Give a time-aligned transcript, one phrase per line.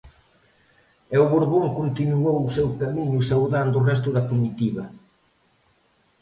[1.13, 4.83] E o Borbón continuou o seu camiño, saudando o resto da comitiva.